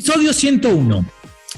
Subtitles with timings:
[0.00, 1.04] Episodio 101.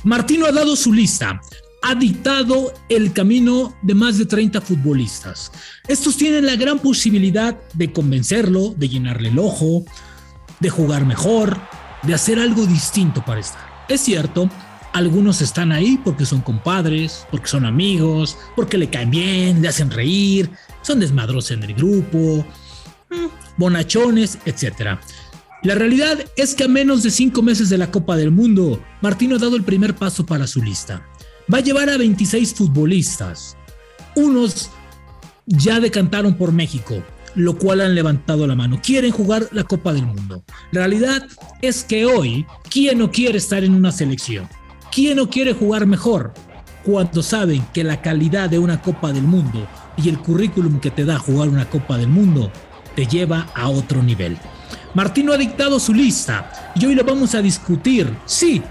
[0.02, 1.40] Martino ha dado su lista.
[1.80, 5.52] Ha dictado el camino de más de 30 futbolistas.
[5.86, 9.84] Estos tienen la gran posibilidad de convencerlo, de llenarle el ojo,
[10.58, 11.56] de jugar mejor,
[12.02, 13.64] de hacer algo distinto para estar.
[13.88, 14.50] Es cierto,
[14.92, 19.88] algunos están ahí porque son compadres, porque son amigos, porque le caen bien, le hacen
[19.88, 20.50] reír,
[20.82, 22.44] son desmadros en el grupo,
[23.08, 24.98] mm, bonachones, etc.
[25.62, 29.36] La realidad es que a menos de cinco meses de la Copa del Mundo, Martino
[29.36, 31.06] ha dado el primer paso para su lista.
[31.52, 33.56] Va a llevar a 26 futbolistas.
[34.16, 34.70] Unos
[35.46, 37.04] ya decantaron por México,
[37.36, 38.80] lo cual han levantado la mano.
[38.82, 40.42] Quieren jugar la Copa del Mundo.
[40.72, 41.28] La realidad
[41.60, 44.48] es que hoy, ¿quién no quiere estar en una selección?
[44.90, 46.34] ¿Quién no quiere jugar mejor?
[46.84, 51.04] Cuando saben que la calidad de una Copa del Mundo y el currículum que te
[51.04, 52.50] da jugar una Copa del Mundo
[52.96, 54.36] te lleva a otro nivel.
[54.94, 58.62] Martino ha dictado su lista y hoy lo vamos a discutir, sí,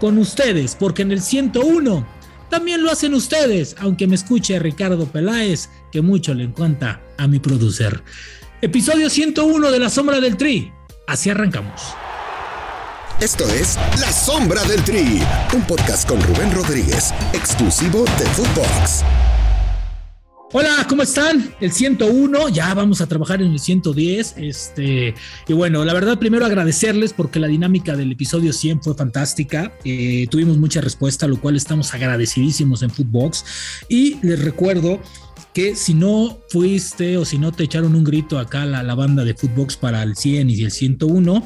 [0.00, 2.06] con ustedes, porque en el 101
[2.48, 7.40] también lo hacen ustedes, aunque me escuche Ricardo Peláez, que mucho le encanta a mi
[7.40, 8.02] producer.
[8.62, 10.72] Episodio 101 de La Sombra del Tri.
[11.08, 11.82] Así arrancamos.
[13.20, 15.20] Esto es La Sombra del Tri,
[15.54, 19.04] un podcast con Rubén Rodríguez, exclusivo de Footbox.
[20.56, 21.52] Hola, ¿cómo están?
[21.60, 24.34] El 101, ya vamos a trabajar en el 110.
[24.36, 25.12] Este,
[25.48, 29.72] y bueno, la verdad, primero agradecerles porque la dinámica del episodio 100 fue fantástica.
[29.84, 33.44] Eh, tuvimos mucha respuesta, lo cual estamos agradecidísimos en Footbox.
[33.88, 35.00] Y les recuerdo
[35.54, 39.24] que si no fuiste o si no te echaron un grito acá la, la banda
[39.24, 41.44] de Footbox para el 100 y el 101,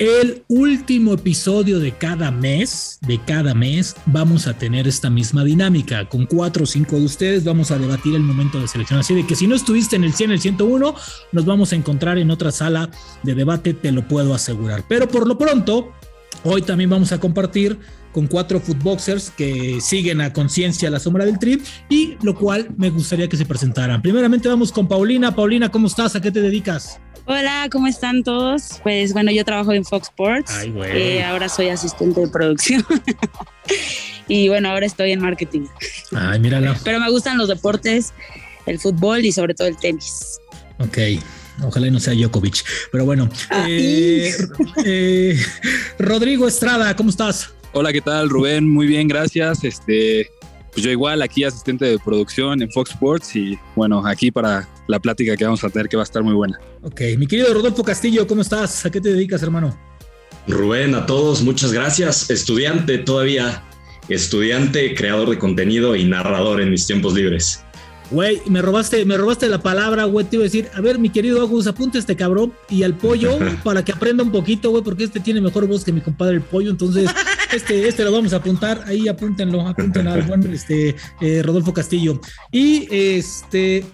[0.00, 6.08] el último episodio de cada mes, de cada mes, vamos a tener esta misma dinámica.
[6.08, 8.98] Con cuatro o cinco de ustedes vamos a debatir el momento de selección.
[8.98, 10.94] Así de que si no estuviste en el 100, el 101,
[11.32, 12.88] nos vamos a encontrar en otra sala
[13.22, 14.84] de debate, te lo puedo asegurar.
[14.88, 15.92] Pero por lo pronto,
[16.44, 17.78] hoy también vamos a compartir
[18.12, 22.88] con cuatro footboxers que siguen a conciencia la sombra del trip y lo cual me
[22.88, 24.00] gustaría que se presentaran.
[24.00, 25.36] Primeramente vamos con Paulina.
[25.36, 26.16] Paulina, ¿cómo estás?
[26.16, 26.98] ¿A qué te dedicas?
[27.32, 28.80] Hola, ¿cómo están todos?
[28.82, 30.52] Pues bueno, yo trabajo en Fox Sports.
[30.52, 32.84] Ay, eh, ahora soy asistente de producción.
[34.26, 35.66] y bueno, ahora estoy en marketing.
[36.10, 36.76] Ay, mírala.
[36.82, 38.12] Pero me gustan los deportes,
[38.66, 40.40] el fútbol y sobre todo el tenis.
[40.80, 40.98] Ok.
[41.62, 42.64] Ojalá no sea Djokovic.
[42.90, 43.30] Pero bueno.
[43.68, 44.34] Eh,
[44.84, 45.40] eh,
[46.00, 47.54] Rodrigo Estrada, ¿cómo estás?
[47.72, 48.68] Hola, ¿qué tal, Rubén?
[48.68, 49.62] Muy bien, gracias.
[49.62, 50.28] Este,
[50.80, 54.98] pues yo igual aquí asistente de producción en Fox Sports y bueno, aquí para la
[54.98, 56.58] plática que vamos a tener que va a estar muy buena.
[56.80, 58.86] Ok, mi querido Rodolfo Castillo, ¿cómo estás?
[58.86, 59.78] ¿A qué te dedicas, hermano?
[60.48, 62.30] Rubén, a todos, muchas gracias.
[62.30, 63.62] Estudiante todavía,
[64.08, 67.62] estudiante, creador de contenido y narrador en mis tiempos libres.
[68.10, 70.26] Güey, me robaste, me robaste la palabra, güey.
[70.26, 73.38] Te iba a decir, a ver, mi querido Agus, apunte este cabrón y al pollo
[73.64, 76.42] para que aprenda un poquito, güey, porque este tiene mejor voz que mi compadre el
[76.42, 76.70] pollo.
[76.70, 77.08] Entonces,
[77.52, 78.84] este, este lo vamos a apuntar.
[78.86, 82.20] Ahí apúntenlo, apúntenlo al buen este, eh, Rodolfo Castillo.
[82.50, 83.84] Y este,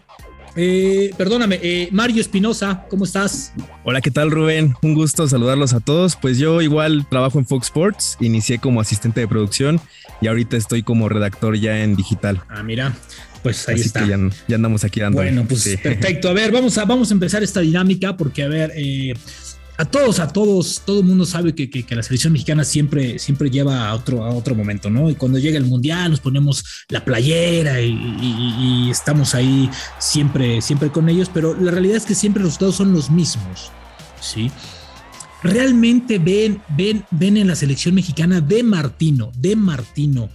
[0.56, 3.52] eh, perdóname, eh, Mario Espinosa, ¿cómo estás?
[3.84, 4.74] Hola, ¿qué tal Rubén?
[4.82, 6.16] Un gusto saludarlos a todos.
[6.16, 9.80] Pues yo igual trabajo en Fox Sports, inicié como asistente de producción
[10.20, 12.42] y ahorita estoy como redactor ya en digital.
[12.48, 12.96] Ah, mira,
[13.42, 14.06] pues ahí está.
[14.06, 15.18] ya, andamos aquí dando.
[15.18, 16.30] Bueno, pues perfecto.
[16.30, 19.14] A ver, vamos a, vamos a empezar esta dinámica porque, a ver, eh,
[19.78, 23.50] a todos, a todos, todo el mundo sabe que, que, la selección mexicana siempre, siempre
[23.50, 25.10] lleva a otro, a otro momento, ¿no?
[25.10, 30.90] Y cuando llega el mundial nos ponemos la playera y, y, estamos ahí siempre, siempre
[30.90, 33.70] con ellos, pero la realidad es que siempre los resultados son los mismos,
[34.20, 34.50] ¿sí?
[35.42, 40.30] Realmente ven, ven, ven en la selección mexicana de Martino, de Martino,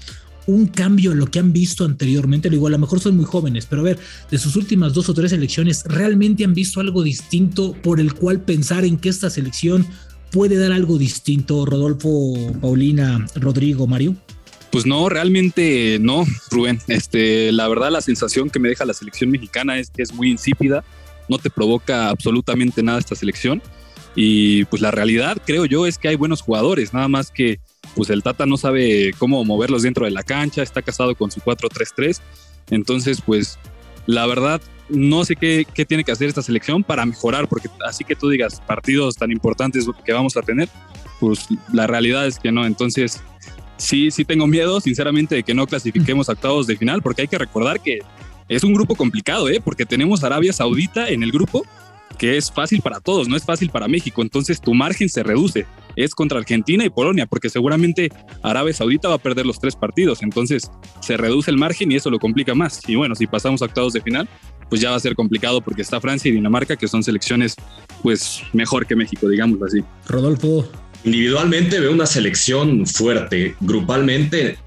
[0.48, 2.50] un cambio en lo que han visto anteriormente.
[2.50, 5.10] Lo digo, a lo mejor son muy jóvenes, pero a ver, de sus últimas dos
[5.10, 9.30] o tres elecciones, ¿realmente han visto algo distinto por el cual pensar en que esta
[9.30, 9.86] selección
[10.32, 11.66] puede dar algo distinto?
[11.66, 14.16] Rodolfo, Paulina, Rodrigo, Mario.
[14.72, 16.80] Pues no, realmente no, Rubén.
[16.88, 20.32] Este, la verdad, la sensación que me deja la selección mexicana es que es muy
[20.32, 20.84] insípida,
[21.28, 23.62] no te provoca absolutamente nada esta selección.
[24.16, 27.60] Y pues la realidad, creo yo, es que hay buenos jugadores, nada más que
[27.96, 31.40] pues el Tata no sabe cómo moverlos dentro de la cancha, está casado con su
[31.42, 32.20] 4-3-3.
[32.70, 33.60] Entonces, pues
[34.06, 38.04] la verdad, no sé qué, qué, tiene que hacer esta selección para mejorar, porque así
[38.04, 40.70] que tú digas partidos tan importantes que vamos a tener,
[41.20, 42.66] pues la realidad es que no.
[42.66, 43.22] Entonces,
[43.78, 47.28] sí, sí tengo miedo, sinceramente, de que no clasifiquemos a octavos de final, porque hay
[47.28, 48.00] que recordar que
[48.48, 49.62] es un grupo complicado, ¿eh?
[49.64, 51.66] porque tenemos Arabia Saudita en el grupo
[52.18, 54.22] que es fácil para todos, no es fácil para México.
[54.22, 55.66] Entonces tu margen se reduce.
[55.96, 58.10] Es contra Argentina y Polonia, porque seguramente
[58.44, 60.22] Arabia Saudita va a perder los tres partidos.
[60.24, 60.72] Entonces
[61.02, 62.82] se reduce el margen y eso lo complica más.
[62.88, 64.30] Y bueno, si pasamos a octavos de final,
[64.70, 67.56] pues ya va a ser complicado porque está Francia y Dinamarca, que son selecciones
[68.02, 69.84] pues mejor que México, digámoslo así.
[70.08, 70.70] Rodolfo.
[71.04, 74.58] Individualmente veo una selección fuerte, grupalmente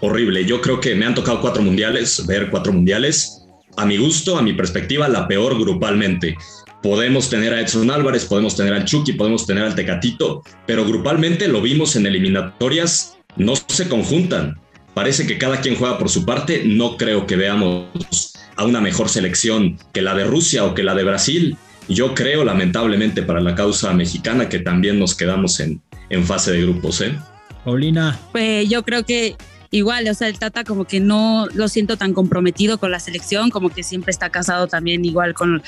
[0.00, 0.44] horrible.
[0.44, 3.42] Yo creo que me han tocado cuatro mundiales, ver cuatro mundiales.
[3.76, 6.36] A mi gusto, a mi perspectiva, la peor grupalmente.
[6.82, 11.48] Podemos tener a Edson Álvarez, podemos tener al Chucky, podemos tener al Tecatito, pero grupalmente
[11.48, 14.60] lo vimos en eliminatorias, no se conjuntan.
[14.94, 16.62] Parece que cada quien juega por su parte.
[16.64, 20.94] No creo que veamos a una mejor selección que la de Rusia o que la
[20.94, 21.56] de Brasil.
[21.88, 26.62] Yo creo, lamentablemente, para la causa mexicana, que también nos quedamos en, en fase de
[26.62, 27.00] grupos.
[27.00, 27.16] ¿eh?
[27.64, 28.18] Paulina.
[28.32, 29.36] Pues yo creo que
[29.70, 33.50] igual, o sea, el Tata como que no lo siento tan comprometido con la selección,
[33.50, 35.62] como que siempre está casado también igual con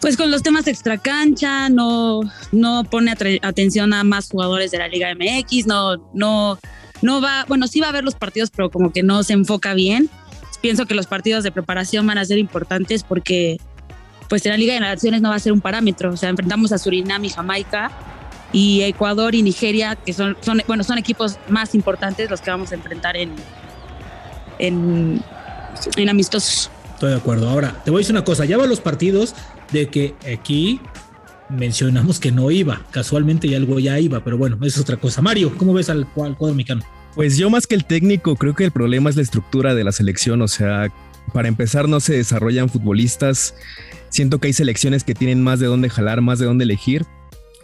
[0.00, 2.20] pues con los temas extra cancha, no,
[2.52, 3.12] no pone
[3.42, 6.58] atención a más jugadores de la Liga MX, no, no,
[7.02, 9.74] no va, bueno, sí va a ver los partidos, pero como que no se enfoca
[9.74, 10.10] bien.
[10.60, 13.58] Pienso que los partidos de preparación van a ser importantes porque
[14.28, 16.72] pues en la Liga de Naciones no va a ser un parámetro, o sea, enfrentamos
[16.72, 17.90] a Surinam y Jamaica
[18.52, 22.72] y Ecuador y Nigeria, que son, son, bueno, son equipos más importantes los que vamos
[22.72, 23.32] a enfrentar en,
[24.58, 25.22] en,
[25.96, 26.70] en amistosos.
[26.94, 27.48] Estoy de acuerdo.
[27.48, 29.34] Ahora, te voy a decir una cosa, ya van los partidos
[29.72, 30.80] de que aquí
[31.48, 35.22] mencionamos que no iba, casualmente y algo ya iba, pero bueno, es otra cosa.
[35.22, 36.82] Mario, ¿cómo ves al, al cuadro mexicano?
[37.14, 39.92] Pues yo más que el técnico, creo que el problema es la estructura de la
[39.92, 40.92] selección, o sea,
[41.32, 43.54] para empezar no se desarrollan futbolistas,
[44.08, 47.06] siento que hay selecciones que tienen más de dónde jalar, más de dónde elegir,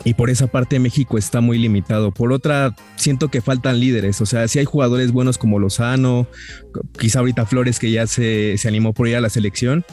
[0.04, 2.10] y por esa parte México está muy limitado.
[2.10, 4.20] Por otra, siento que faltan líderes.
[4.20, 6.26] O sea, si hay jugadores buenos como Lozano,
[6.98, 9.84] quizá ahorita Flores que ya se, se animó por ir a la selección.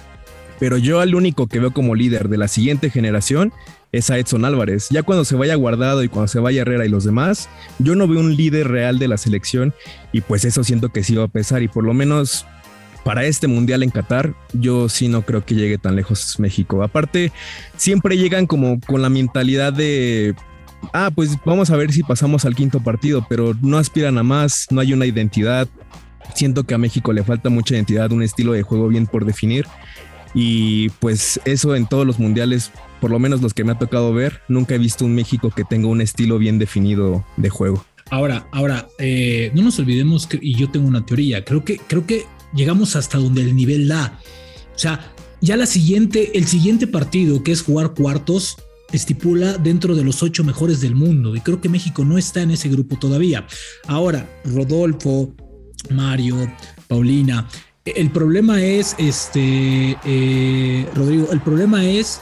[0.59, 3.53] Pero yo al único que veo como líder de la siguiente generación
[3.91, 4.87] es a Edson Álvarez.
[4.89, 7.49] Ya cuando se vaya Guardado y cuando se vaya Herrera y los demás,
[7.79, 9.73] yo no veo un líder real de la selección
[10.11, 12.45] y pues eso siento que sí va a pesar y por lo menos
[13.03, 16.83] para este mundial en Qatar, yo sí no creo que llegue tan lejos México.
[16.83, 17.31] Aparte,
[17.77, 20.35] siempre llegan como con la mentalidad de
[20.93, 24.67] ah, pues vamos a ver si pasamos al quinto partido, pero no aspiran a más,
[24.71, 25.67] no hay una identidad.
[26.35, 29.65] Siento que a México le falta mucha identidad, un estilo de juego bien por definir.
[30.33, 32.71] Y pues eso en todos los mundiales,
[33.01, 35.63] por lo menos los que me ha tocado ver, nunca he visto un México que
[35.63, 37.85] tenga un estilo bien definido de juego.
[38.09, 42.25] Ahora, ahora, eh, no nos olvidemos y yo tengo una teoría, creo que, creo que
[42.53, 44.19] llegamos hasta donde el nivel da.
[44.73, 48.57] O sea, ya la siguiente, el siguiente partido, que es jugar cuartos,
[48.91, 51.35] estipula dentro de los ocho mejores del mundo.
[51.35, 53.45] Y creo que México no está en ese grupo todavía.
[53.87, 55.35] Ahora, Rodolfo,
[55.89, 56.51] Mario,
[56.87, 57.47] Paulina.
[57.95, 62.19] El problema es, este, eh, Rodrigo, el problema es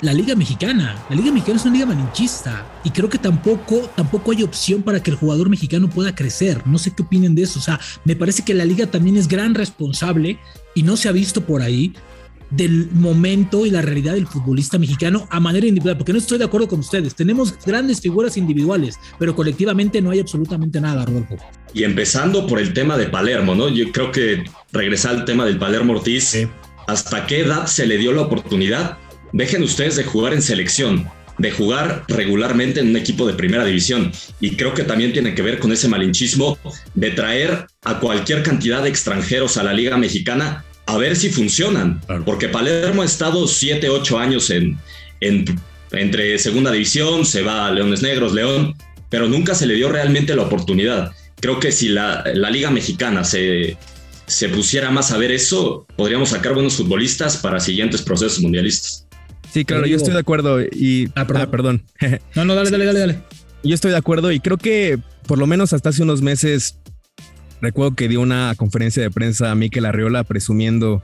[0.00, 0.96] la Liga Mexicana.
[1.10, 5.02] La Liga Mexicana es una liga malinchista y creo que tampoco, tampoco hay opción para
[5.02, 6.66] que el jugador mexicano pueda crecer.
[6.66, 7.58] No sé qué opinen de eso.
[7.58, 10.38] O sea, me parece que la liga también es gran responsable
[10.74, 11.92] y no se ha visto por ahí
[12.50, 16.44] del momento y la realidad del futbolista mexicano a manera individual, porque no estoy de
[16.44, 17.14] acuerdo con ustedes.
[17.14, 21.36] Tenemos grandes figuras individuales, pero colectivamente no hay absolutamente nada, Rodolfo.
[21.72, 23.68] Y empezando por el tema de Palermo, ¿no?
[23.68, 26.36] Yo creo que regresar al tema del Palermo Ortiz,
[26.86, 28.98] ¿hasta qué edad se le dio la oportunidad?
[29.32, 31.08] dejen ustedes de jugar en selección,
[31.38, 34.12] de jugar regularmente en un equipo de primera división.
[34.40, 36.58] Y creo que también tiene que ver con ese malinchismo
[36.94, 40.64] de traer a cualquier cantidad de extranjeros a la Liga Mexicana
[40.94, 42.00] a ver si funcionan.
[42.24, 44.78] Porque Palermo ha estado 7, 8 años en,
[45.92, 48.74] entre segunda división, se va a Leones Negros, León,
[49.08, 51.12] pero nunca se le dio realmente la oportunidad.
[51.40, 53.76] Creo que si la, la Liga Mexicana se,
[54.26, 59.06] se pusiera más a ver eso, podríamos sacar buenos futbolistas para siguientes procesos mundialistas.
[59.52, 61.10] Sí, claro, yo estoy de acuerdo y...
[61.16, 61.82] Ah, perdón.
[62.00, 63.18] Ah, no, no, dale, dale, dale, dale.
[63.64, 66.76] Yo estoy de acuerdo y creo que por lo menos hasta hace unos meses
[67.60, 71.02] recuerdo que dio una conferencia de prensa a Mikel Arriola presumiendo,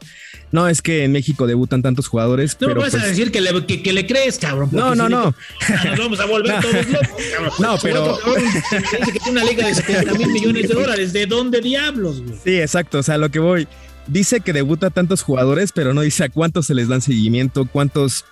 [0.52, 2.56] no, es que en México debutan tantos jugadores.
[2.60, 4.70] No pero vas a pues decir que le, que, le, crees, cabrón.
[4.72, 5.34] No, no, no.
[5.84, 7.52] Nos vamos a volver todos locos, cabrón.
[7.58, 8.18] No, pero...
[8.36, 11.12] Dice que tiene una liga de 70 mil millones de dólares.
[11.12, 12.38] ¿De dónde diablos, güey?
[12.42, 12.98] Sí, exacto.
[12.98, 13.68] O sea, lo que voy...
[14.06, 18.24] Dice que debuta tantos jugadores, pero no dice a cuántos se les dan seguimiento, cuántos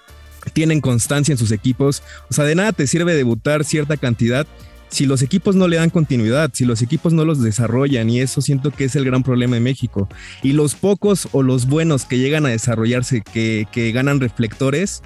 [0.52, 2.02] tienen constancia en sus equipos.
[2.31, 4.47] O sea, de nada te sirve debutar cierta cantidad
[4.94, 8.40] si los equipos no le dan continuidad, si los equipos no los desarrollan, y eso
[8.40, 10.08] siento que es el gran problema de México.
[10.40, 15.02] Y los pocos o los buenos que llegan a desarrollarse, que, ganan reflectores,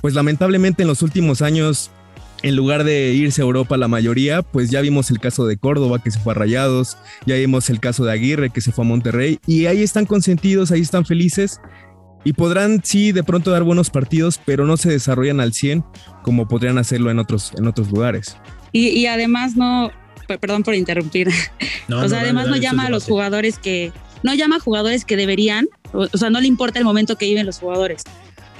[0.00, 1.90] pues lamentablemente en los últimos años
[2.44, 6.00] en lugar de irse a Europa la mayoría, pues ya vimos el caso de Córdoba
[6.00, 6.96] que se fue a Rayados,
[7.26, 10.70] ya vimos el caso de Aguirre que se fue a Monterrey y ahí están consentidos,
[10.70, 11.60] ahí están felices
[12.24, 15.84] y podrán sí de pronto dar buenos partidos, pero no se desarrollan al 100
[16.22, 18.36] como podrían hacerlo en otros, en otros lugares.
[18.72, 19.92] Y, además no,
[20.40, 21.28] perdón por interrumpir,
[21.94, 25.68] o sea, además no llama a los jugadores que, no llama a jugadores que deberían,
[25.92, 28.02] o, sea, no le importa el momento que viven los jugadores.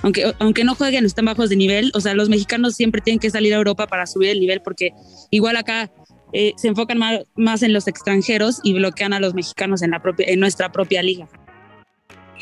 [0.03, 1.93] aunque, aunque no jueguen, están bajos de nivel.
[1.95, 4.91] O sea, los mexicanos siempre tienen que salir a Europa para subir el nivel porque
[5.31, 5.91] igual acá
[6.33, 10.03] eh, se enfocan más, más, en los extranjeros y bloquean a los mexicanos en, la
[10.03, 11.29] propia, en nuestra propia liga.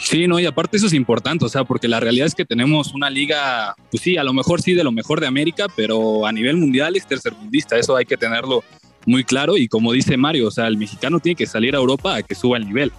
[0.02, 2.94] Sí, no, y aparte eso es importante, o sea, porque la realidad es que tenemos
[2.94, 6.32] una liga, pues sí, a lo mejor sí de lo mejor de América, pero a
[6.32, 8.64] nivel mundial es tercermundista, eso hay que tenerlo
[9.06, 12.16] muy claro y como dice Mario, o sea, el mexicano tiene que salir a Europa
[12.16, 12.92] a que suba el nivel.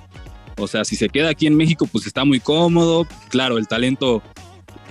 [0.57, 4.21] O sea, si se queda aquí en México, pues está muy cómodo, claro, el talento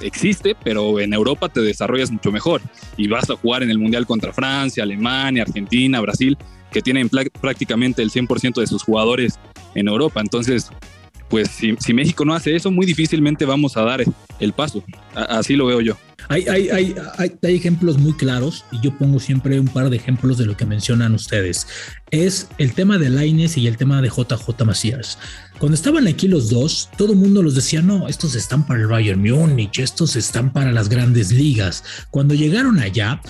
[0.01, 2.61] existe, pero en Europa te desarrollas mucho mejor
[2.97, 6.37] y vas a jugar en el Mundial contra Francia, Alemania, Argentina, Brasil,
[6.73, 7.09] que tienen
[7.41, 9.39] prácticamente el 100% de sus jugadores
[9.75, 10.21] en Europa.
[10.21, 10.71] Entonces,
[11.31, 14.05] pues si, México no hace eso, muy difícilmente vamos a dar
[14.41, 14.85] el paso.
[15.15, 15.97] así lo veo yo.
[16.29, 20.39] Hay, hay, hay, hay, ejemplos muy claros y yo pongo siempre un par de ejemplos
[20.39, 21.67] de lo que mencionan ustedes.
[22.11, 25.19] Es el tema de Laines y el tema de JJ Macías.
[25.59, 28.87] Cuando estaban aquí los dos, todo el mundo los decía, no, estos están para el
[28.87, 31.85] Bayern Múnich, estos están para las grandes ligas.
[32.11, 33.21] Cuando llegaron allá,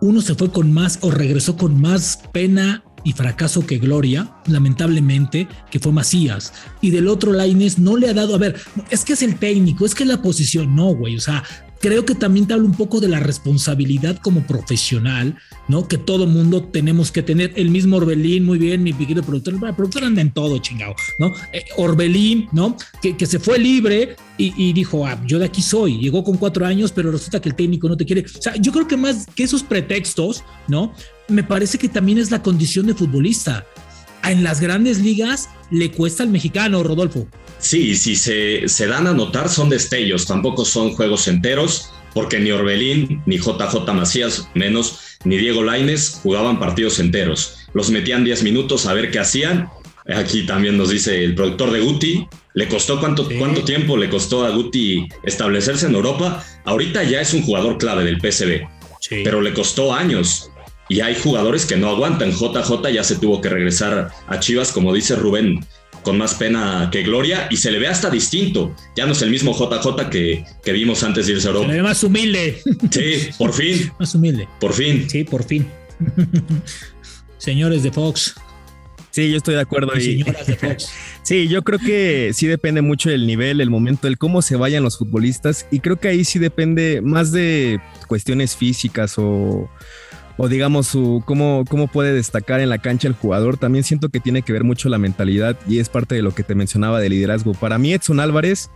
[0.00, 5.46] uno se fue con más o regresó con más pena y fracaso que gloria, lamentablemente,
[5.70, 6.52] que fue Macías.
[6.80, 8.60] Y del otro Laines no le ha dado, a ver,
[8.90, 11.44] es que es el técnico, es que es la posición, no, güey, o sea,
[11.80, 15.36] creo que también te habla un poco de la responsabilidad como profesional,
[15.68, 15.88] ¿no?
[15.88, 17.52] Que todo mundo tenemos que tener.
[17.56, 21.34] El mismo Orbelín, muy bien, mi pequeño productor, el productor anda en todo, chingado, ¿no?
[21.52, 22.76] Eh, Orbelín, ¿no?
[23.02, 25.98] Que, que, se fue libre y, y, dijo, ah, yo de aquí soy.
[25.98, 28.24] Llegó con cuatro años, pero resulta que el técnico no te quiere.
[28.24, 30.92] O sea, yo creo que más que esos pretextos, ¿no?
[31.28, 33.66] Me parece que también es la condición de futbolista.
[34.28, 37.26] En las grandes ligas le cuesta al mexicano, Rodolfo.
[37.58, 42.50] Sí, si se, se dan a notar son destellos, tampoco son juegos enteros, porque ni
[42.50, 47.58] Orbelín, ni JJ Macías, menos, ni Diego Laines jugaban partidos enteros.
[47.72, 49.68] Los metían 10 minutos a ver qué hacían.
[50.08, 54.44] Aquí también nos dice el productor de Guti, ¿le costó cuánto, cuánto tiempo le costó
[54.44, 56.44] a Guti establecerse en Europa?
[56.64, 58.66] Ahorita ya es un jugador clave del PSV,
[59.24, 60.50] pero le costó años.
[60.88, 62.32] Y hay jugadores que no aguantan.
[62.32, 65.64] JJ ya se tuvo que regresar a Chivas, como dice Rubén
[66.06, 68.72] con más pena que gloria y se le ve hasta distinto.
[68.94, 71.66] Ya no es el mismo JJ que, que vimos antes de irse a Europa.
[71.66, 72.62] Se le ve más humilde.
[72.92, 73.90] Sí, por fin.
[73.98, 74.48] más humilde.
[74.60, 75.10] Por fin.
[75.10, 75.66] Sí, por fin.
[77.38, 78.36] Señores de Fox.
[79.10, 80.22] Sí, yo estoy de acuerdo ahí.
[80.22, 80.88] Señoras de Fox.
[81.24, 84.84] Sí, yo creo que sí depende mucho del nivel, el momento, el cómo se vayan
[84.84, 85.66] los futbolistas.
[85.72, 89.68] Y creo que ahí sí depende más de cuestiones físicas o
[90.36, 94.20] o digamos su cómo, cómo puede destacar en la cancha el jugador, también siento que
[94.20, 97.08] tiene que ver mucho la mentalidad y es parte de lo que te mencionaba de
[97.08, 97.54] liderazgo.
[97.54, 98.70] Para mí Edson Álvarez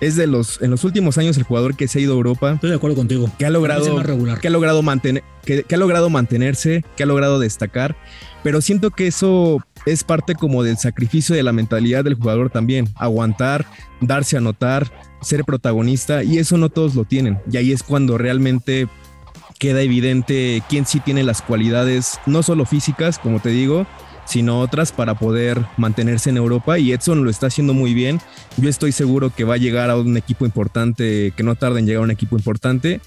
[0.00, 2.52] es de los en los últimos años el jugador que se ha ido a Europa.
[2.52, 3.30] Estoy de acuerdo contigo.
[3.38, 4.02] Que ha logrado
[4.40, 7.96] que ha logrado mantener que, ha logrado mantenerse, que ha logrado destacar,
[8.42, 12.88] pero siento que eso es parte como del sacrificio de la mentalidad del jugador también,
[12.96, 13.66] aguantar,
[14.00, 14.90] darse a notar,
[15.20, 17.38] ser protagonista y eso no todos lo tienen.
[17.50, 18.88] Y ahí es cuando realmente
[19.64, 23.86] queda evidente quién sí tiene las cualidades, no solo físicas, como te digo,
[24.26, 28.20] sino otras para poder mantenerse en Europa y Edson lo está haciendo muy bien.
[28.58, 31.86] Yo estoy seguro que va a llegar a un equipo importante, que no tarda en
[31.86, 33.00] llegar a un equipo importante.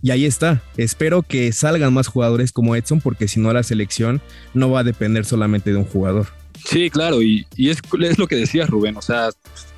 [0.00, 0.62] Y ahí está.
[0.76, 4.22] Espero que salgan más jugadores como Edson porque si no la selección
[4.54, 6.28] no va a depender solamente de un jugador.
[6.64, 9.30] Sí, claro, y, es, es, lo que decía Rubén, o sea,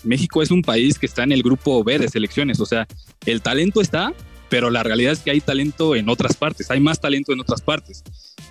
[0.04, 2.86] México es un país que está en el grupo B de selecciones, o sea,
[3.26, 4.12] el talento está,
[4.48, 7.60] pero la realidad es que hay talento en otras partes, hay más talento en otras
[7.60, 8.02] partes.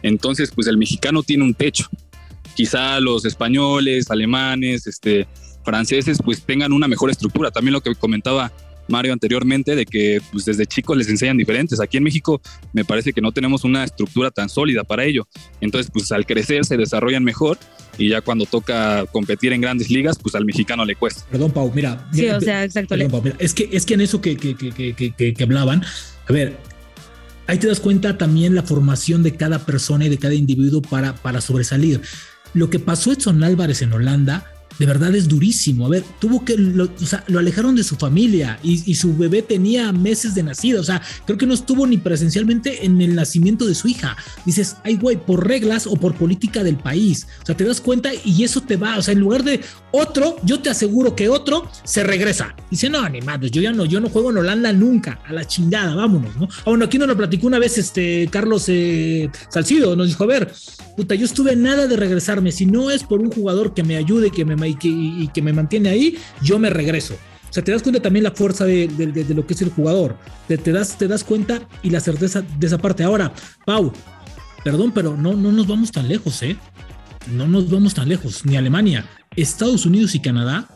[0.01, 1.87] Entonces, pues el mexicano tiene un techo.
[2.55, 5.27] Quizá los españoles, alemanes, este,
[5.63, 7.51] franceses, pues tengan una mejor estructura.
[7.51, 8.51] También lo que comentaba
[8.87, 11.79] Mario anteriormente, de que pues, desde chicos les enseñan diferentes.
[11.79, 12.41] Aquí en México
[12.73, 15.27] me parece que no tenemos una estructura tan sólida para ello.
[15.61, 17.57] Entonces, pues al crecer se desarrollan mejor
[17.97, 21.23] y ya cuando toca competir en grandes ligas, pues al mexicano le cuesta.
[21.29, 22.07] Perdón, Pau, mira.
[22.13, 22.95] Sí, o sea, exacto.
[23.39, 25.83] es, que, es que en eso que, que, que, que hablaban,
[26.27, 26.57] a ver,
[27.47, 31.15] ahí te das cuenta también la formación de cada persona y de cada individuo para,
[31.15, 32.01] para sobresalir.
[32.53, 35.85] Lo que pasó Edson Álvarez en Holanda de verdad es durísimo.
[35.85, 36.89] A ver, tuvo que, lo,
[37.37, 40.81] alejaron de su familia y, su bebé tenía meses de nacido.
[40.81, 44.17] O sea, creo que no estuvo ni presencialmente en el nacimiento de su hija.
[44.45, 47.27] Dices, ay, güey, por reglas o por política del país.
[47.43, 48.97] O sea, te das cuenta y eso te va.
[48.97, 52.55] O sea, en lugar de otro, yo te aseguro que otro se regresa.
[52.71, 55.19] Dice, no, ni madre, yo ya no, yo no juego en Holanda nunca.
[55.25, 56.47] A la chingada, vámonos, ¿no?
[56.59, 59.95] Ah, bueno, aquí nos lo platicó una vez este Carlos eh, Salcido.
[59.95, 60.51] Nos dijo, a ver,
[60.95, 62.51] puta, yo estuve nada de regresarme.
[62.51, 65.89] Si no es por un jugador que me ayude, que me y que, me mantiene
[65.89, 67.15] ahí, yo me regreso.
[67.49, 68.87] O sea, te das cuenta también la fuerza de,
[69.29, 70.17] lo que es el jugador.
[70.47, 73.03] Te, das, te das cuenta y la certeza de esa parte.
[73.03, 73.33] Ahora,
[73.65, 73.91] Pau,
[74.63, 76.57] perdón, pero no, no nos vamos tan lejos, ¿eh?
[77.31, 78.45] No nos vamos tan lejos.
[78.45, 79.05] Ni Alemania,
[79.35, 80.67] Estados Unidos y Canadá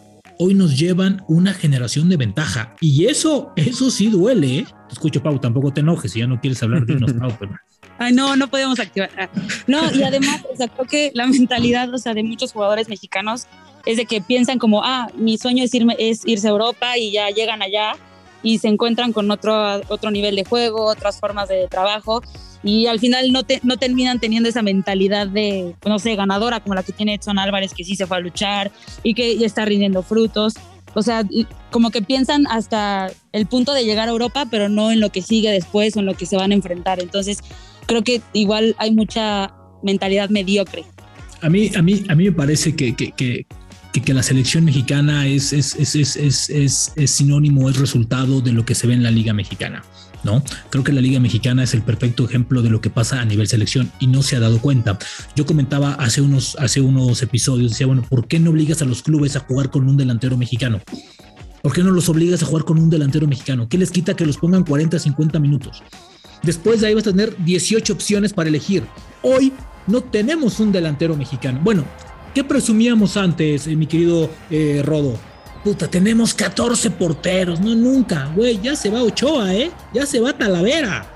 [0.43, 2.75] hoy nos llevan una generación de ventaja.
[2.81, 4.59] Y eso, eso sí duele.
[4.59, 4.65] ¿eh?
[4.87, 7.31] Te escucho, Pau, tampoco te enojes si ya no quieres hablar, dinos, Pau.
[7.39, 7.55] Pero...
[7.99, 9.11] Ay, no, no podemos activar.
[9.19, 9.29] Ah,
[9.67, 13.45] no, y además, o sea, creo que la mentalidad, o sea, de muchos jugadores mexicanos
[13.85, 17.11] es de que piensan como, ah, mi sueño es, irme, es irse a Europa y
[17.11, 17.93] ya llegan allá
[18.43, 22.21] y se encuentran con otro, otro nivel de juego, otras formas de trabajo
[22.63, 26.75] y al final no, te, no terminan teniendo esa mentalidad de, no sé, ganadora como
[26.75, 28.71] la que tiene Edson Álvarez, que sí se fue a luchar
[29.03, 30.53] y que ya está rindiendo frutos.
[30.93, 31.23] O sea,
[31.71, 35.21] como que piensan hasta el punto de llegar a Europa, pero no en lo que
[35.21, 37.01] sigue después o en lo que se van a enfrentar.
[37.01, 37.39] Entonces,
[37.87, 40.83] creo que igual hay mucha mentalidad mediocre.
[41.41, 43.47] A mí, a mí, a mí me parece que, que, que,
[43.91, 48.87] que, la selección mexicana es, es, es, es, sinónimo, es resultado de lo que se
[48.87, 49.83] ve en la Liga Mexicana.
[50.23, 50.43] ¿no?
[50.69, 53.47] Creo que la Liga Mexicana es el perfecto ejemplo de lo que pasa a nivel
[53.47, 54.99] selección y no se ha dado cuenta.
[55.35, 59.01] Yo comentaba hace unos, hace unos episodios, decía, bueno, ¿por qué no obligas a los
[59.01, 60.79] clubes a jugar con un delantero mexicano?
[61.61, 63.67] ¿Por qué no los obligas a jugar con un delantero mexicano?
[63.67, 65.83] ¿Qué les quita que los pongan 40, 50 minutos?
[66.43, 68.83] Después de ahí vas a tener 18 opciones para elegir.
[69.21, 69.53] Hoy
[69.85, 71.59] no tenemos un delantero mexicano.
[71.63, 71.85] Bueno,
[72.33, 75.17] ¿qué presumíamos antes, eh, mi querido eh, Rodo?
[75.63, 77.59] Puta, tenemos 14 porteros.
[77.59, 78.59] No, nunca, güey.
[78.61, 79.71] Ya se va Ochoa, ¿eh?
[79.93, 81.07] Ya se va Talavera.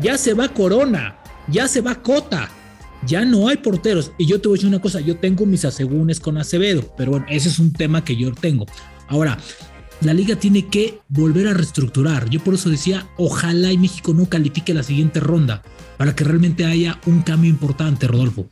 [0.00, 1.18] Ya se va Corona.
[1.48, 2.48] Ya se va Cota.
[3.04, 4.12] Ya no hay porteros.
[4.16, 5.00] Y yo te voy a decir una cosa.
[5.00, 6.94] Yo tengo mis asegúnes con Acevedo.
[6.96, 8.66] Pero bueno, ese es un tema que yo tengo.
[9.08, 9.36] Ahora,
[10.00, 12.30] la liga tiene que volver a reestructurar.
[12.30, 15.62] Yo por eso decía, ojalá y México no califique la siguiente ronda.
[15.96, 18.48] Para que realmente haya un cambio importante, Rodolfo.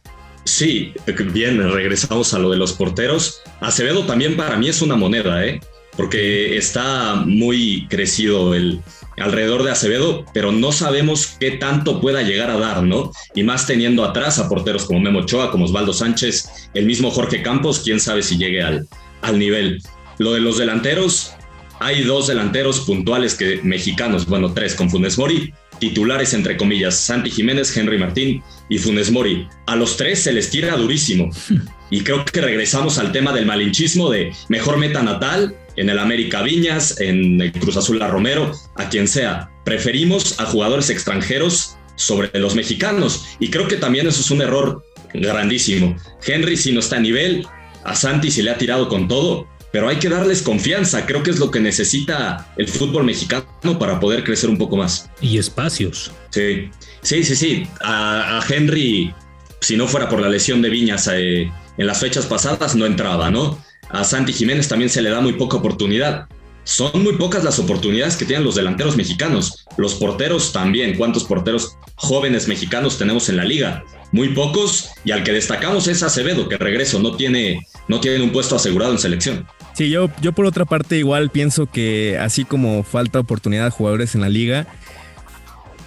[0.46, 0.94] Sí,
[1.32, 3.42] bien, regresamos a lo de los porteros.
[3.60, 5.60] Acevedo también para mí es una moneda, ¿eh?
[5.96, 8.80] porque está muy crecido el
[9.16, 13.10] alrededor de Acevedo, pero no sabemos qué tanto pueda llegar a dar, ¿no?
[13.34, 17.42] Y más teniendo atrás a porteros como Memo Ochoa, como Osvaldo Sánchez, el mismo Jorge
[17.42, 18.86] Campos, quién sabe si llegue al,
[19.22, 19.82] al nivel.
[20.18, 21.32] Lo de los delanteros,
[21.80, 27.30] hay dos delanteros puntuales que mexicanos, bueno, tres con Funes Mori, titulares entre comillas, Santi
[27.30, 29.48] Jiménez, Henry Martín y Funes Mori.
[29.66, 31.30] A los tres se les tira durísimo.
[31.88, 36.42] Y creo que regresamos al tema del malinchismo de mejor meta natal en el América
[36.42, 39.50] Viñas, en el Cruz Azul a Romero, a quien sea.
[39.64, 43.26] Preferimos a jugadores extranjeros sobre los mexicanos.
[43.38, 45.96] Y creo que también eso es un error grandísimo.
[46.26, 47.46] Henry si no está a nivel,
[47.84, 49.46] a Santi se le ha tirado con todo,
[49.76, 51.04] pero hay que darles confianza.
[51.04, 55.10] Creo que es lo que necesita el fútbol mexicano para poder crecer un poco más.
[55.20, 56.12] Y espacios.
[56.30, 56.70] Sí,
[57.02, 57.68] sí, sí, sí.
[57.82, 59.12] A, Henry,
[59.60, 63.30] si no fuera por la lesión de Viñas eh, en las fechas pasadas, no entraba,
[63.30, 63.62] ¿no?
[63.90, 66.26] A Santi Jiménez también se le da muy poca oportunidad.
[66.64, 69.66] Son muy pocas las oportunidades que tienen los delanteros mexicanos.
[69.76, 70.96] Los porteros también.
[70.96, 73.84] ¿Cuántos porteros jóvenes mexicanos tenemos en la liga?
[74.12, 74.90] Muy pocos.
[75.04, 78.92] Y al que destacamos es Acevedo, que regreso no tiene, no tiene un puesto asegurado
[78.92, 79.46] en selección.
[79.74, 84.14] Sí, yo, yo por otra parte igual pienso que así como falta oportunidad a jugadores
[84.14, 84.66] en la liga,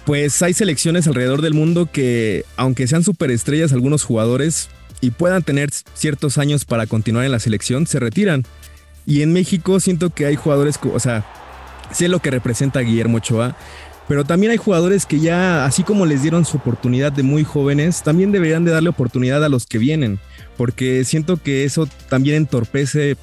[0.04, 4.68] pues hay selecciones alrededor del mundo que, aunque sean superestrellas algunos jugadores
[5.00, 8.44] y puedan tener ciertos años para continuar en la selección, se retiran.
[9.06, 11.24] Y en México siento que hay jugadores, o sea,
[11.92, 13.56] sé lo que representa Guillermo Ochoa,
[14.10, 18.02] pero también hay jugadores que ya, así como les dieron su oportunidad de muy jóvenes,
[18.02, 20.18] también deberían de darle oportunidad a los que vienen,
[20.56, 23.16] porque siento que eso también entorpece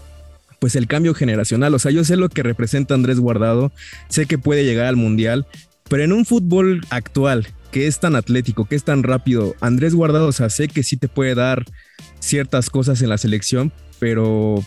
[0.59, 1.73] pues el cambio generacional.
[1.73, 3.73] O sea, yo sé lo que representa Andrés Guardado,
[4.07, 5.45] sé que puede llegar al Mundial,
[5.89, 10.27] pero en un fútbol actual que es tan atlético, que es tan rápido, Andrés Guardado,
[10.27, 11.65] o sea, sé que sí te puede dar
[12.19, 14.63] ciertas cosas en la selección, pero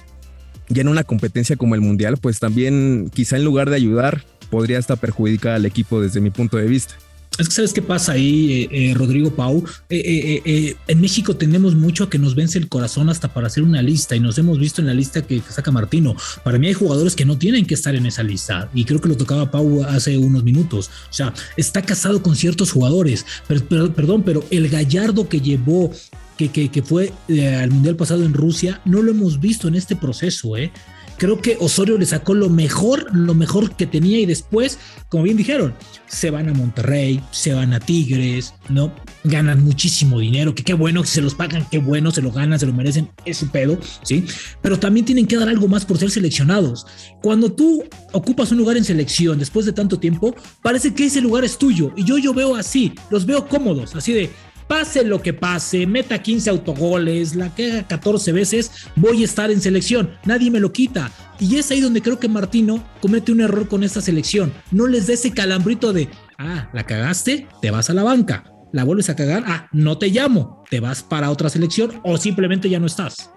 [0.68, 4.78] ya en una competencia como el Mundial, pues también quizá en lugar de ayudar, podría
[4.78, 6.94] hasta perjudicar al equipo desde mi punto de vista.
[7.38, 9.64] Es que sabes qué pasa ahí, eh, eh, Rodrigo Pau.
[9.88, 14.14] Eh, en México tenemos mucho que nos vence el corazón hasta para hacer una lista
[14.14, 16.14] y nos hemos visto en la lista que, saca Martino.
[16.44, 19.08] Para mí hay jugadores que no tienen que estar en esa lista y creo que
[19.08, 20.90] lo tocaba Pau hace unos minutos.
[21.08, 25.90] O sea, está casado con ciertos jugadores, pero, perdón, pero el gallardo que llevó
[26.36, 29.94] que, que, que, fue al Mundial pasado en Rusia, no lo hemos visto en este
[29.94, 30.72] proceso, ¿eh?
[31.20, 34.78] Creo que Osorio le sacó lo mejor, lo mejor que tenía y después,
[35.10, 35.74] como bien dijeron,
[36.06, 38.90] se van a Monterrey, se van a Tigres, ¿no?
[39.22, 42.58] Ganan muchísimo dinero, que qué bueno que se los pagan, qué bueno, se lo ganan,
[42.58, 44.24] se lo merecen, es su pedo, ¿sí?
[44.62, 46.86] Pero también tienen que dar algo más por ser seleccionados.
[47.22, 51.44] Cuando tú ocupas un lugar en selección después de tanto tiempo, parece que ese lugar
[51.44, 51.92] es tuyo.
[51.98, 54.30] Y yo, yo veo así, los veo cómodos, así de,
[54.70, 59.60] pase lo que pase, meta 15 autogoles, la que 14 veces, voy a estar en
[59.60, 60.12] selección.
[60.24, 61.10] Nadie me lo quita.
[61.40, 64.52] Y es ahí donde creo que Martino comete un error con esta selección.
[64.70, 68.44] No les da ese calambrito de, ah, la cagaste, te vas a la banca.
[68.72, 72.70] La vuelves a cagar, ah, no te llamo, te vas para otra selección o simplemente
[72.70, 73.32] ya no estás.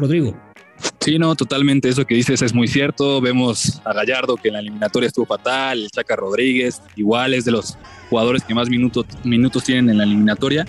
[0.00, 0.51] Rodrigo.
[1.00, 1.88] Sí, no, totalmente.
[1.88, 3.20] Eso que dices es muy cierto.
[3.20, 7.50] Vemos a Gallardo que en la eliminatoria estuvo fatal, el Chaca Rodríguez, igual es de
[7.50, 7.76] los
[8.08, 10.64] jugadores que más minutos, minutos tienen en la eliminatoria.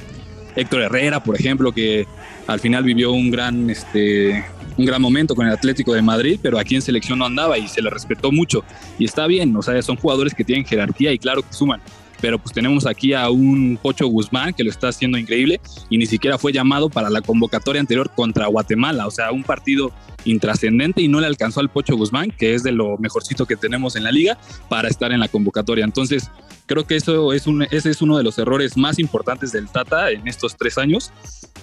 [0.56, 2.08] Héctor Herrera, por ejemplo, que
[2.48, 4.44] al final vivió un gran, este,
[4.78, 7.68] un gran momento con el Atlético de Madrid, pero aquí en selección no andaba y
[7.68, 8.64] se le respetó mucho.
[8.98, 11.82] Y está bien, o sea, son jugadores que tienen jerarquía y claro que suman.
[12.24, 15.60] Pero pues tenemos aquí a un Pocho Guzmán que lo está haciendo increíble
[15.90, 19.92] y ni siquiera fue llamado para la convocatoria anterior contra Guatemala, o sea, un partido
[20.24, 23.98] intrascendente y no le alcanzó al Pocho Guzmán, que es de lo mejorcito que tenemos
[23.98, 24.38] en la liga,
[24.70, 25.84] para estar en la convocatoria.
[25.84, 26.32] Entonces,
[26.66, 30.26] creo que eso es ese es uno de los errores más importantes del Tata en
[30.26, 31.12] estos tres años.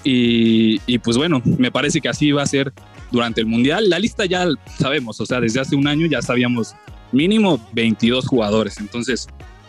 [0.05, 2.75] Y, y, pues bueno, me parece que así va a ser
[3.11, 3.89] durante el Mundial.
[3.89, 4.47] La lista ya
[4.79, 6.75] sabemos, o sea, desde hace un año ya sabíamos
[7.13, 8.77] mínimo 22 jugadores.
[8.79, 9.27] Entonces,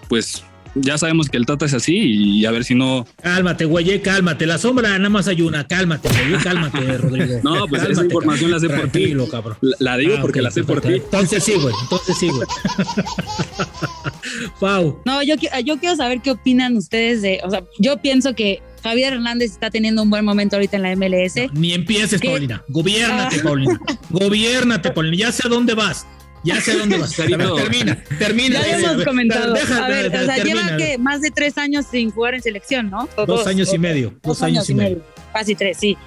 [0.10, 0.44] pues
[0.76, 3.06] ya sabemos que el Tata es así y a ver si no.
[3.22, 4.46] Cálmate, güey, cálmate.
[4.46, 5.68] La sombra nada más hay una.
[5.68, 7.40] Cálmate, güey, cálmate, Rodrigo.
[7.44, 9.14] No, pues cálmate, esa información la sé por ti.
[9.30, 9.58] Cabrón.
[9.62, 10.94] La, la digo ah, porque okay, la sé por ti.
[10.94, 11.74] Entonces sí, güey.
[11.82, 12.48] Entonces sí, güey.
[14.60, 15.02] Pau.
[15.06, 17.42] No, yo, yo quiero saber qué opinan ustedes de.
[17.44, 20.96] O sea, yo pienso que Javier Hernández está teniendo un buen momento ahorita en la
[20.96, 21.36] MLS.
[21.36, 22.30] No, ni empieces, ¿Qué?
[22.30, 22.64] Paulina.
[22.68, 23.44] Gobiérnate, ah.
[23.44, 23.80] Paulina.
[24.10, 25.18] Gobiérnate, Paulina.
[25.18, 26.08] Ya sé a dónde vas.
[26.44, 27.16] Ya sé dónde vas.
[27.16, 28.62] Termina, termina.
[28.62, 29.54] Ya hemos comentado.
[29.54, 30.64] Deja, a ver, o sea, termina.
[30.64, 33.08] lleva que más de tres años sin jugar en selección, ¿no?
[33.16, 34.10] Dos, dos, años o, y medio.
[34.10, 34.98] Dos, dos años, años, y medio.
[34.98, 35.06] medio.
[35.34, 35.98] Casi tres, sí.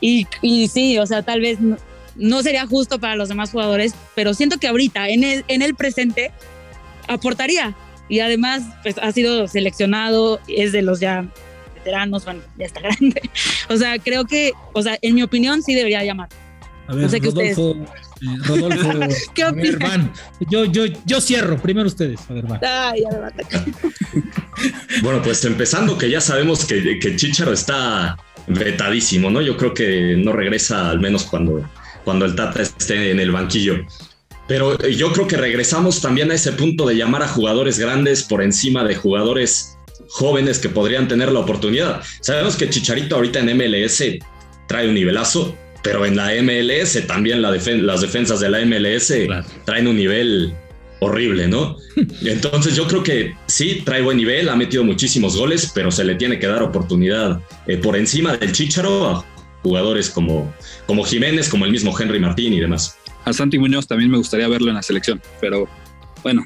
[0.00, 1.76] Y, y sí, o sea, tal vez no,
[2.16, 5.74] no, sería justo para los demás jugadores, pero siento que ahorita, en el, en el
[5.74, 6.32] presente,
[7.08, 7.74] aportaría.
[8.08, 11.26] Y además, pues ha sido seleccionado, es de los ya
[11.76, 13.22] veteranos, bueno, ya está grande.
[13.68, 16.28] O sea, creo que, o sea, en mi opinión, sí debería llamar.
[16.88, 17.76] A ver, no sé Rodolfo,
[18.22, 18.90] eh, Rodolfo,
[19.34, 20.12] ¿Qué a ver, Van,
[20.50, 22.60] yo, yo, yo cierro, primero ustedes, a ver, Van.
[22.64, 23.32] Ay, ya
[25.02, 29.40] bueno, pues empezando que ya sabemos que, que Chicharo está vetadísimo, ¿no?
[29.40, 31.68] Yo creo que no regresa al menos cuando,
[32.04, 33.84] cuando el Tata esté en el banquillo.
[34.48, 38.42] Pero yo creo que regresamos también a ese punto de llamar a jugadores grandes por
[38.42, 39.78] encima de jugadores
[40.10, 42.02] jóvenes que podrían tener la oportunidad.
[42.20, 44.02] Sabemos que Chicharito ahorita en MLS
[44.66, 49.12] trae un nivelazo, pero en la MLS también la defen las defensas de la MLS
[49.26, 49.46] claro.
[49.64, 50.54] traen un nivel
[51.00, 51.76] horrible, ¿no?
[52.24, 56.14] Entonces yo creo que sí, trae buen nivel, ha metido muchísimos goles, pero se le
[56.14, 59.24] tiene que dar oportunidad eh, por encima del Chicharo a
[59.62, 60.52] jugadores como,
[60.86, 62.96] como Jiménez, como el mismo Henry Martín y demás.
[63.24, 65.68] A Santi Muñoz también me gustaría verlo en la selección, pero
[66.22, 66.44] bueno,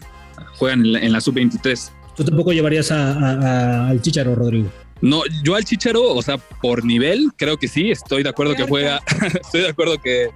[0.57, 1.91] juegan en la, en la sub-23.
[2.17, 4.71] ¿Tú tampoco llevarías a, a, a, al Chicharo, Rodrigo?
[5.01, 8.65] No, yo al Chicharo, o sea, por nivel, creo que sí, estoy de acuerdo que
[8.65, 9.01] juega,
[9.41, 10.31] estoy de acuerdo que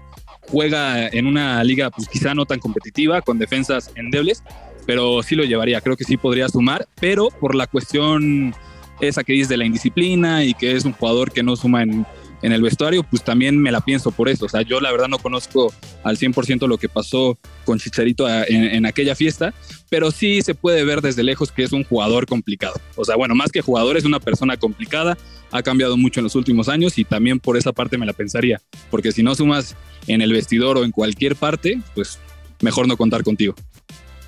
[0.49, 4.43] juega en una liga pues quizá no tan competitiva, con defensas endebles,
[4.87, 8.55] pero sí lo llevaría, creo que sí podría sumar, pero por la cuestión
[9.01, 12.07] esa que dice de la indisciplina y que es un jugador que no suma en,
[12.43, 14.47] en el vestuario, pues también me la pienso por eso.
[14.47, 15.73] O sea, yo la verdad no conozco
[16.03, 19.53] al 100% lo que pasó con Chicharito en, en, aquella fiesta,
[19.89, 22.75] pero sí se puede ver desde lejos que es un jugador complicado.
[22.97, 25.19] O sea, bueno, más que jugador, es una persona complicada,
[25.51, 28.61] ha cambiado mucho en los últimos años y también por esa parte me la pensaría,
[28.91, 29.77] porque si no sumas
[30.07, 32.19] en el vestidor o en cualquier parte, pues
[32.61, 33.55] mejor no contar contigo.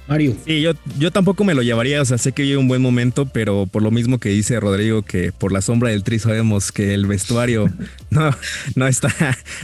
[0.08, 0.36] Mario.
[0.44, 3.26] Sí, yo, yo tampoco me lo llevaría, o sea, sé que vive un buen momento,
[3.26, 6.94] pero por lo mismo que dice Rodrigo, que por la sombra del tri sabemos que
[6.94, 7.70] el vestuario
[8.10, 8.30] no,
[8.74, 9.12] no, está,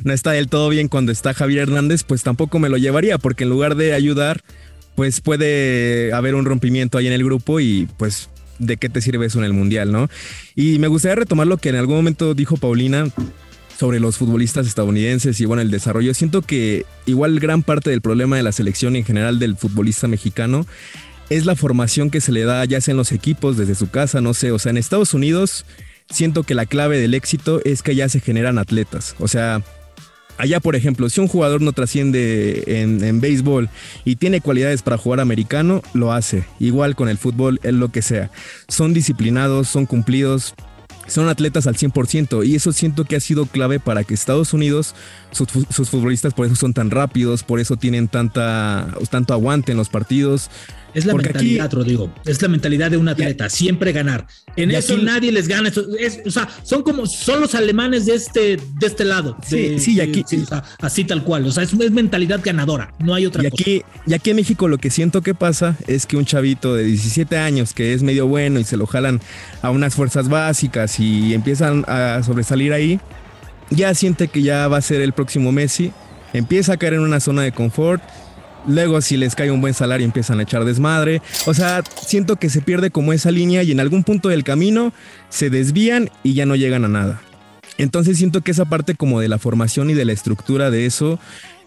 [0.05, 3.45] no está del todo bien cuando está Javier Hernández, pues tampoco me lo llevaría, porque
[3.45, 4.43] en lugar de ayudar,
[4.95, 9.27] pues puede haber un rompimiento ahí en el grupo y pues de qué te sirve
[9.27, 10.09] eso en el Mundial, ¿no?
[10.55, 13.07] Y me gustaría retomar lo que en algún momento dijo Paulina
[13.79, 16.13] sobre los futbolistas estadounidenses y bueno, el desarrollo.
[16.13, 20.67] Siento que igual gran parte del problema de la selección en general del futbolista mexicano
[21.31, 24.21] es la formación que se le da ya sea en los equipos, desde su casa,
[24.21, 25.65] no sé, o sea, en Estados Unidos
[26.11, 29.63] siento que la clave del éxito es que ya se generan atletas, o sea,
[30.39, 33.69] Allá, por ejemplo, si un jugador no trasciende en, en, béisbol
[34.05, 36.45] y tiene cualidades para jugar americano, lo hace.
[36.61, 38.31] Igual con el fútbol, es lo que sea.
[38.69, 40.55] Son disciplinados, son cumplidos,
[41.09, 44.95] son atletas al 100% y eso siento que ha sido clave para que Estados Unidos,
[45.33, 49.79] sus, sus, futbolistas por eso son tan rápidos, por eso tienen tanta, tanto aguante en
[49.79, 50.51] los partidos.
[50.99, 52.13] Es la Porque mentalidad, aquí, Rodrigo.
[52.25, 54.27] Es la mentalidad de un atleta, ya, siempre ganar.
[54.57, 55.71] En eso aquí, nadie les gana.
[56.01, 59.37] Es, o sea, son como, son los alemanes de este, de este lado.
[59.47, 60.25] Sí, de, sí, y aquí.
[60.27, 61.47] Sí, o sea, así tal cual.
[61.47, 62.93] O sea, es, es, mentalidad ganadora.
[62.99, 63.63] No hay otra y cosa.
[63.63, 66.83] Aquí, y aquí en México lo que siento que pasa es que un chavito de
[66.83, 69.21] 17 años que es medio bueno y se lo jalan
[69.63, 72.99] a unas fuerzas básicas y empiezan a sobresalir ahí,
[73.71, 75.93] ya siente que ya va a ser el próximo Messi.
[76.33, 78.03] Empieza a caer en una zona de confort
[78.67, 81.23] Luego, si les cae un buen salario, empiezan a echar desmadre.
[81.47, 84.93] O sea, siento que se pierde como esa línea y en algún punto del camino
[85.29, 87.21] se desvían y ya no llegan a nada.
[87.79, 91.19] Entonces siento que esa parte como de la formación y de la estructura de eso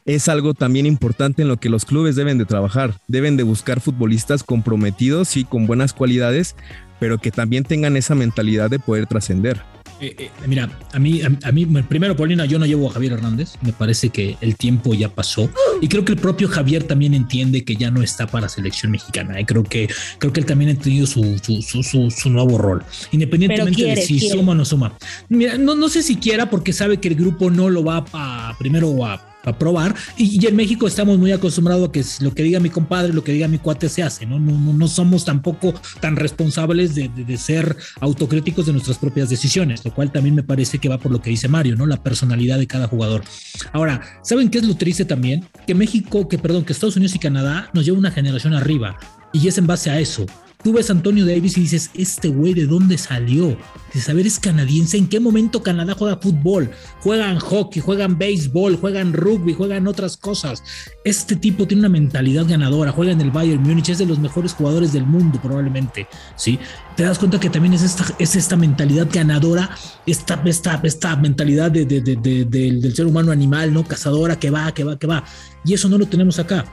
[0.06, 2.96] es algo también importante en lo que los clubes deben de trabajar.
[3.08, 6.56] Deben de buscar futbolistas comprometidos y con buenas cualidades,
[7.00, 9.62] pero que también tengan esa mentalidad de poder trascender.
[10.02, 13.54] Eh, eh, mira, a mí, a, mí, primero, Paulina, yo no llevo a Javier Hernández.
[13.62, 15.50] Me parece que el tiempo ya pasó.
[15.80, 19.40] Y creo que el propio Javier también entiende que ya no está para selección mexicana.
[19.40, 19.88] Y creo que,
[20.18, 22.84] creo que él también ha entendido su, su, nuevo rol.
[23.12, 24.98] Independientemente de si suma o no suma.
[25.30, 28.56] Mira, no, no sé si quiera porque sabe que el grupo no lo va a
[28.58, 29.96] primero a a probar.
[30.18, 33.32] Y, en México estamos muy acostumbrados a que lo que diga mi compadre, lo que
[33.32, 34.40] diga mi cuate se hace, ¿no?
[34.40, 40.12] No, no, somos tampoco tan responsables de, ser autocríticos de nuestras propias decisiones, lo cual
[40.12, 41.86] también me parece que va por lo que dice Mario, ¿no?
[41.86, 43.24] La personalidad de cada jugador.
[43.72, 45.46] Ahora, ¿saben qué es lo triste también?
[45.66, 48.98] Que México, que perdón, que Estados Unidos y Canadá nos lleva una generación arriba.
[49.34, 50.26] Y es en base a eso.
[50.64, 53.58] Tú ves a Antonio Davis y dices, este güey de dónde salió.
[53.94, 54.98] Dices, a ver, es canadiense.
[54.98, 56.70] ¿En qué momento Canadá juega fútbol?
[57.02, 60.64] Juegan hockey, juegan béisbol, juegan rugby, juegan otras cosas.
[61.04, 62.92] Este tipo tiene una mentalidad ganadora.
[62.92, 66.08] Juega en el Bayern Múnich, es de los mejores jugadores del mundo, probablemente.
[66.36, 66.60] ¿sí?
[66.96, 71.72] Te das cuenta que también es esta, es esta mentalidad ganadora, esta, esta, esta mentalidad
[71.72, 73.84] de, del ser humano animal, ¿no?
[73.84, 75.24] Cazadora que va, que va, que va.
[75.66, 76.66] Y eso no lo tenemos acá.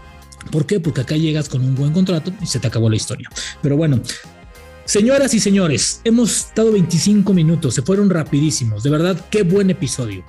[0.51, 0.81] ¿Por qué?
[0.81, 3.29] Porque acá llegas con un buen contrato y se te acabó la historia.
[3.63, 4.01] Pero bueno,
[4.85, 8.83] señoras y señores, hemos estado 25 minutos, se fueron rapidísimos.
[8.83, 10.25] De verdad, qué buen episodio.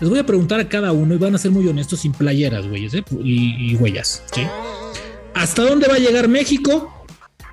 [0.00, 2.66] Les voy a preguntar a cada uno y van a ser muy honestos sin playeras,
[2.66, 3.04] güeyes, ¿eh?
[3.22, 4.24] y, huellas.
[4.34, 4.42] ¿sí?
[5.34, 7.06] ¿Hasta dónde va a llegar México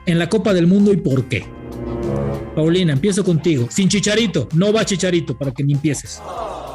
[0.06, 1.46] en la Copa del Mundo y por qué?
[2.56, 3.68] Paulina, empiezo contigo.
[3.70, 6.22] Sin chicharito, no va chicharito para que ni empieces.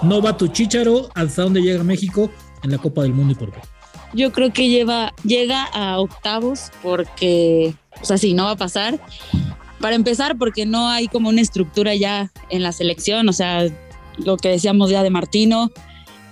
[0.03, 2.31] No va tu chicharo hasta dónde llega México
[2.63, 3.61] en la Copa del Mundo y por qué.
[4.15, 9.01] Yo creo que lleva, llega a octavos porque, o sea, sí, no va a pasar.
[9.81, 13.67] Para empezar, porque no hay como una estructura ya en la selección, o sea,
[14.19, 15.71] lo que decíamos ya de Martino,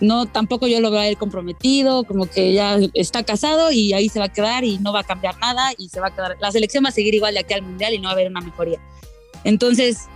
[0.00, 4.08] no, tampoco yo lo veo a él comprometido, como que ya está casado y ahí
[4.08, 6.36] se va a quedar y no va a cambiar nada y se va a quedar,
[6.40, 8.28] la selección va a seguir igual de aquí al Mundial y no va a haber
[8.28, 8.80] una mejoría.
[9.44, 10.08] Entonces,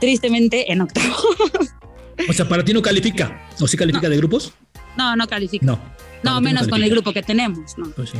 [0.00, 1.26] tristemente, en octavos.
[2.28, 3.44] O sea, ¿para ti no califica?
[3.60, 4.54] ¿O sí califica de grupos?
[4.96, 5.66] No, no califica.
[5.66, 5.78] No.
[6.22, 7.90] No, menos con el grupo que tenemos, ¿no?
[7.90, 8.18] Pues sí.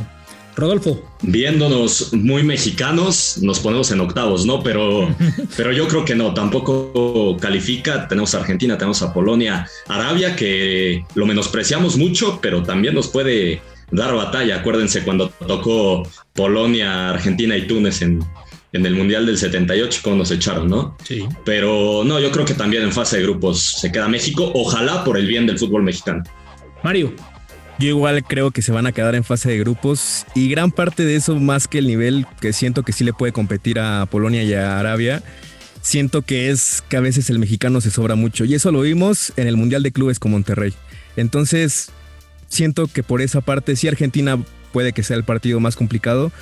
[0.55, 1.03] Rodolfo.
[1.21, 4.63] Viéndonos muy mexicanos, nos ponemos en octavos, ¿no?
[4.63, 5.13] Pero,
[5.57, 8.07] pero yo creo que no, tampoco califica.
[8.07, 13.61] Tenemos a Argentina, tenemos a Polonia, Arabia, que lo menospreciamos mucho, pero también nos puede
[13.91, 14.57] dar batalla.
[14.57, 18.23] Acuérdense cuando tocó Polonia, Argentina y Túnez en,
[18.71, 20.95] en el Mundial del 78, como nos echaron, ¿no?
[21.03, 21.25] Sí.
[21.43, 25.17] Pero no, yo creo que también en fase de grupos se queda México, ojalá por
[25.17, 26.23] el bien del fútbol mexicano.
[26.85, 27.11] Mario.
[27.79, 31.03] Yo igual creo que se van a quedar en fase de grupos y gran parte
[31.03, 34.43] de eso, más que el nivel que siento que sí le puede competir a Polonia
[34.43, 35.23] y a Arabia,
[35.81, 39.33] siento que es que a veces el mexicano se sobra mucho y eso lo vimos
[39.35, 40.75] en el Mundial de Clubes con Monterrey.
[41.15, 41.89] Entonces,
[42.49, 44.37] siento que por esa parte sí Argentina
[44.75, 46.33] puede que sea el partido más complicado,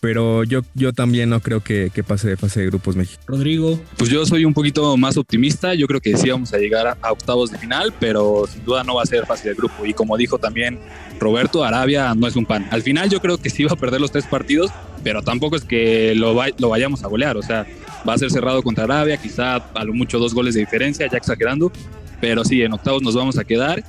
[0.00, 3.20] pero yo, yo también no creo que, pase de fase de grupos México.
[3.26, 3.78] Rodrigo.
[3.98, 7.12] Pues yo soy un poquito más optimista, yo creo que sí vamos a llegar a,
[7.12, 9.84] octavos de final, pero sin duda no va a ser fácil de grupo.
[9.84, 10.78] Y como dijo también
[11.20, 12.66] Roberto, Arabia no es un pan.
[12.70, 14.70] Al final yo creo que sí va a perder los tres partidos,
[15.02, 17.66] pero tampoco es que lo, lo vayamos a golear, o sea,
[18.08, 21.18] va a ser cerrado contra Arabia, quizá a lo mucho dos goles de diferencia, ya
[21.18, 21.70] exagerando,
[22.18, 23.84] pero sí, en octavos nos vamos a quedar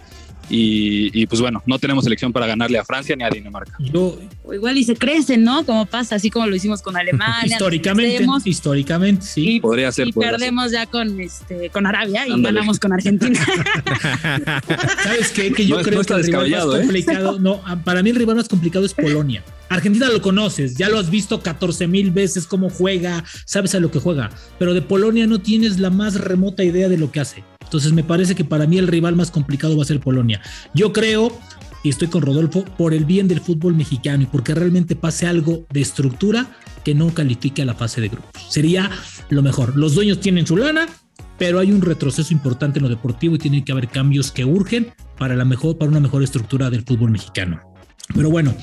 [0.50, 3.78] y, pues bueno, no tenemos elección para ganarle a Francia ni a Dinamarca.
[3.94, 5.66] o igual y se crecen, ¿no?
[5.66, 7.46] Como pasa, así como lo hicimos con Alemania.
[7.46, 9.60] históricamente, históricamente, sí.
[9.60, 10.08] podría ser.
[10.08, 13.40] Y perdemos ya con, este, con Arabia y ganamos con Argentina.
[15.04, 15.52] ¿Sabes qué?
[15.52, 16.82] Que yo creo que el rival más ¿eh?
[16.82, 19.44] complicado, no, para mí el rival más complicado es Polonia.
[19.70, 23.92] Argentina lo conoces, ya lo has visto 14 mil veces cómo juega, sabes a lo
[23.92, 27.44] que juega, pero de Polonia no tienes la más remota idea de lo que hace.
[27.64, 30.40] Entonces me parece que para mí el rival más complicado va a ser Polonia.
[30.74, 31.36] Yo creo,
[31.84, 35.66] y estoy con Rodolfo, por el bien del fútbol mexicano y porque realmente pase algo
[35.72, 38.46] de estructura que no califique a la fase de grupos.
[38.50, 38.92] Sería
[39.30, 39.76] lo mejor.
[39.76, 40.88] Los dueños tienen su lana,
[41.40, 44.94] pero hay un retroceso importante en lo deportivo y tiene que haber cambios que urgen
[45.18, 47.75] para, la mejor, para una mejor estructura del fútbol mexicano.
[48.14, 48.54] Pero bueno,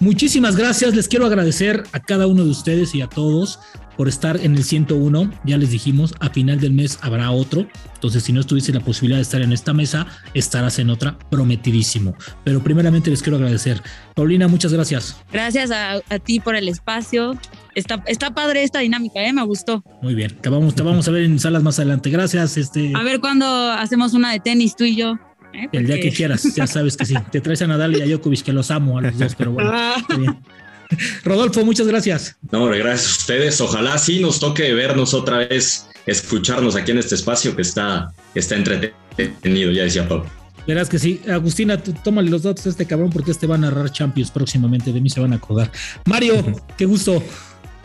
[0.00, 0.94] muchísimas gracias.
[0.94, 3.58] Les quiero agradecer a cada uno de ustedes y a todos
[3.96, 5.30] por estar en el 101.
[5.44, 7.66] Ya les dijimos, a final del mes habrá otro.
[7.94, 12.14] Entonces, si no tuviste la posibilidad de estar en esta mesa, estarás en otra prometidísimo.
[12.44, 13.82] Pero primeramente les quiero agradecer.
[14.14, 15.16] Paulina, muchas gracias.
[15.32, 17.38] Gracias a, ti por el espacio.
[17.74, 19.32] Está, está padre esta dinámica, ¿eh?
[19.32, 19.82] me gustó.
[20.02, 22.10] Muy bien, te vamos, te vamos a ver en salas más adelante.
[22.10, 22.56] Gracias.
[22.56, 22.92] Este...
[22.94, 25.18] A ver cuándo hacemos una de tenis tú y yo.
[25.54, 25.68] ¿Eh?
[25.72, 27.14] El día que quieras, ya sabes que sí.
[27.30, 29.72] Te traes a Nadal y a Djokovic, que los amo a los dos, pero bueno.
[29.96, 30.36] Está bien.
[31.24, 32.36] Rodolfo, muchas gracias.
[32.50, 33.60] No, gracias a ustedes.
[33.60, 38.56] Ojalá sí nos toque vernos otra vez, escucharnos aquí en este espacio que está, está
[38.56, 40.26] entretenido, ya decía Pablo.
[40.66, 41.20] Verás que sí.
[41.28, 44.92] Agustina, tómale los datos a este cabrón porque este va a narrar Champions próximamente.
[44.92, 45.70] De mí se van a acordar.
[46.06, 46.44] Mario,
[46.76, 47.22] qué gusto.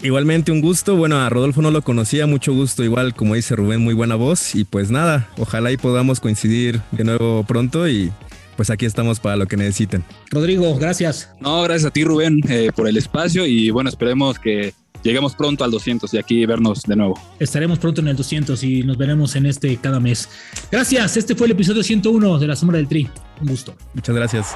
[0.02, 0.96] Igualmente un gusto.
[0.96, 2.84] Bueno, a Rodolfo no lo conocía, mucho gusto.
[2.84, 4.56] Igual, como dice Rubén, muy buena voz.
[4.56, 8.12] Y pues nada, ojalá y podamos coincidir de nuevo pronto y
[8.56, 10.04] pues aquí estamos para lo que necesiten.
[10.32, 11.30] Rodrigo, gracias.
[11.40, 15.64] No, gracias a ti, Rubén, eh, por el espacio y bueno, esperemos que lleguemos pronto
[15.64, 17.20] al 200 y aquí vernos de nuevo.
[17.40, 20.30] Estaremos pronto en el 200 y nos veremos en este cada mes.
[20.72, 23.08] Gracias, este fue el episodio 101 de La Sombra del Tri.
[23.42, 23.76] Un gusto.
[23.94, 24.56] Muchas gracias.